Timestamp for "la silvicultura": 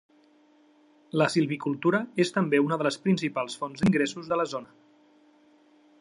1.21-1.99